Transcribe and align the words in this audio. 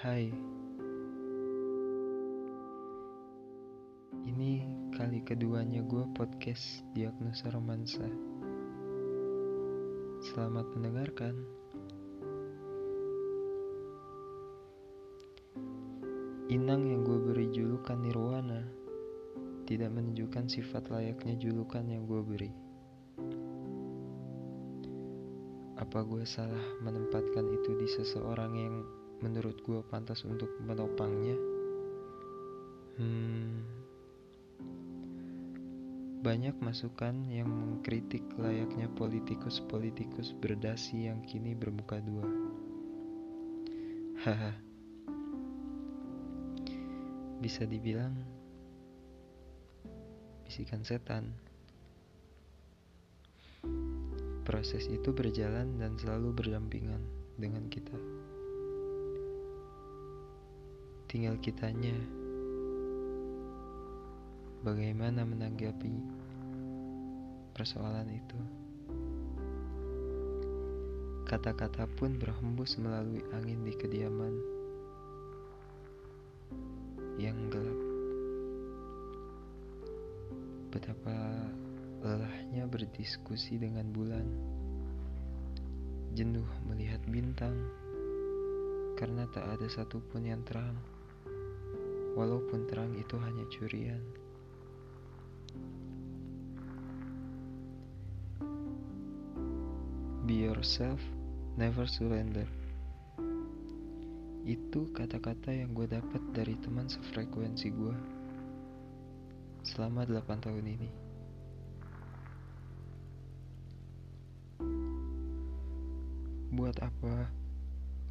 Hai, 0.00 0.32
ini 4.24 4.64
kali 4.96 5.20
keduanya 5.20 5.84
gue 5.84 6.08
podcast 6.16 6.80
Diagnosa 6.96 7.52
Romansa. 7.52 8.08
Selamat 10.24 10.72
mendengarkan. 10.72 11.36
Inang 16.48 16.88
yang 16.88 17.04
gue 17.04 17.20
beri 17.20 17.52
julukan 17.52 18.00
Nirwana 18.00 18.64
tidak 19.68 19.92
menunjukkan 19.92 20.48
sifat 20.48 20.88
layaknya 20.88 21.36
julukan 21.36 21.84
yang 21.84 22.08
gue 22.08 22.24
beri. 22.24 22.52
Apa 25.76 26.00
gue 26.08 26.24
salah 26.24 26.64
menempatkan 26.80 27.52
itu 27.52 27.76
di 27.76 27.88
seseorang 28.00 28.56
yang 28.56 28.76
menurut 29.20 29.60
gue 29.64 29.80
pantas 29.88 30.24
untuk 30.24 30.48
menopangnya? 30.64 31.36
Hmm, 33.00 33.64
banyak 36.20 36.52
masukan 36.60 37.24
yang 37.32 37.48
mengkritik 37.48 38.20
layaknya 38.36 38.92
politikus-politikus 38.92 40.36
berdasi 40.36 41.08
yang 41.08 41.24
kini 41.24 41.56
bermuka 41.56 41.96
dua. 42.04 42.28
Haha. 44.20 44.52
Bisa 47.40 47.64
dibilang 47.64 48.12
bisikan 50.44 50.84
setan. 50.84 51.32
Proses 54.44 54.92
itu 54.92 55.16
berjalan 55.16 55.80
dan 55.80 55.96
selalu 55.96 56.36
berdampingan 56.36 57.00
dengan 57.40 57.64
kita. 57.72 57.96
Tinggal 61.10 61.42
kitanya 61.42 61.98
bagaimana 64.62 65.26
menanggapi 65.26 65.90
persoalan 67.50 68.06
itu. 68.14 68.38
Kata-kata 71.26 71.90
pun 71.98 72.14
berhembus 72.14 72.78
melalui 72.78 73.26
angin 73.34 73.66
di 73.66 73.74
kediaman 73.74 74.38
yang 77.18 77.34
gelap. 77.50 77.80
Betapa 80.70 81.42
lelahnya 82.06 82.70
berdiskusi 82.70 83.58
dengan 83.58 83.90
bulan, 83.90 84.30
jenuh 86.14 86.46
melihat 86.70 87.02
bintang, 87.10 87.58
karena 88.94 89.26
tak 89.34 89.58
ada 89.58 89.66
satupun 89.66 90.22
yang 90.22 90.46
terang, 90.46 90.78
walaupun 92.14 92.66
terang 92.66 92.94
itu 92.98 93.14
hanya 93.20 93.44
curian. 93.50 94.02
Be 100.26 100.46
yourself, 100.46 101.02
never 101.58 101.90
surrender. 101.90 102.46
Itu 104.46 104.88
kata-kata 104.94 105.50
yang 105.50 105.74
gue 105.74 105.90
dapat 105.90 106.22
dari 106.32 106.54
teman 106.62 106.86
sefrekuensi 106.86 107.68
gue 107.74 107.96
selama 109.66 110.06
8 110.06 110.44
tahun 110.46 110.66
ini. 110.66 110.90
Buat 116.50 116.82
apa 116.82 117.30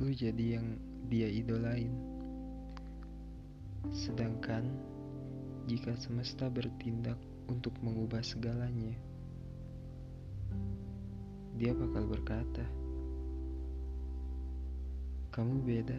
lu 0.00 0.12
jadi 0.12 0.60
yang 0.60 0.76
dia 1.08 1.28
idolain? 1.28 2.15
Sedangkan 3.94 4.66
jika 5.66 5.94
semesta 5.98 6.46
bertindak 6.46 7.18
untuk 7.50 7.74
mengubah 7.82 8.22
segalanya, 8.22 8.94
dia 11.58 11.74
bakal 11.74 12.06
berkata, 12.06 12.62
"Kamu 15.34 15.62
beda." 15.62 15.98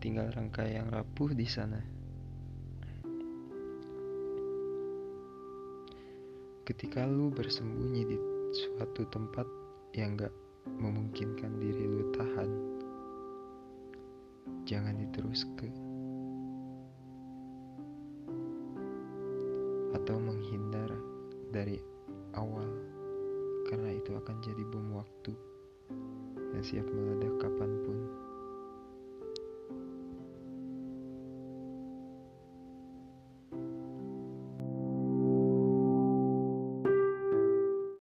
Tinggal 0.00 0.30
rangkai 0.32 0.78
yang 0.78 0.88
rapuh 0.88 1.34
di 1.34 1.48
sana. 1.50 1.82
Ketika 6.62 7.02
lu 7.06 7.30
bersembunyi 7.34 8.02
di 8.06 8.16
suatu 8.54 9.02
tempat 9.10 9.65
yang 9.96 10.12
gak 10.12 10.32
memungkinkan 10.76 11.56
diri 11.56 11.88
lu 11.88 12.12
tahan, 12.12 12.50
jangan 14.68 14.92
diteruskan 15.00 15.72
atau 19.96 20.16
menghindar 20.20 20.92
dari 21.48 21.80
awal 22.36 22.68
karena 23.72 23.96
itu 23.96 24.12
akan 24.12 24.36
jadi 24.44 24.62
bom 24.68 25.00
waktu 25.00 25.32
yang 26.52 26.60
siap 26.60 26.86
meledak. 26.92 27.16